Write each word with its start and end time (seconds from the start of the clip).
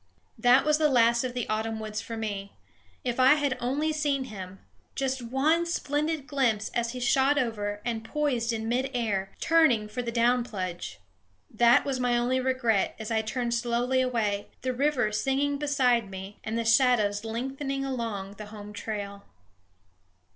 That 0.39 0.65
was 0.65 0.79
the 0.79 0.89
last 0.89 1.23
of 1.23 1.35
the 1.35 1.47
autumn 1.47 1.79
woods 1.79 2.01
for 2.01 2.17
me. 2.17 2.53
If 3.03 3.19
I 3.19 3.35
had 3.35 3.55
only 3.59 3.93
seen 3.93 4.23
him 4.23 4.57
just 4.95 5.21
one 5.21 5.63
splendid 5.67 6.25
glimpse 6.25 6.69
as 6.69 6.93
he 6.93 6.99
shot 6.99 7.37
over 7.37 7.81
and 7.85 8.03
poised 8.03 8.51
in 8.51 8.67
mid 8.67 8.89
air, 8.95 9.29
turning 9.39 9.87
for 9.87 10.01
the 10.01 10.11
down 10.11 10.43
plunge! 10.43 10.97
That 11.51 11.85
was 11.85 11.99
my 11.99 12.17
only 12.17 12.39
regret 12.39 12.95
as 12.97 13.11
I 13.11 13.21
turned 13.21 13.53
slowly 13.53 14.01
away, 14.01 14.47
the 14.63 14.73
river 14.73 15.11
singing 15.11 15.59
beside 15.59 16.09
me 16.09 16.39
and 16.43 16.57
the 16.57 16.65
shadows 16.65 17.23
lengthening 17.23 17.85
along 17.85 18.37
the 18.39 18.47
home 18.47 18.73
trail. 18.73 19.25